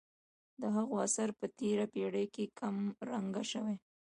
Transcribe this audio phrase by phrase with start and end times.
[0.61, 2.75] د هغو اثر په تېره پېړۍ کې کم
[3.09, 3.75] رنګه شوی.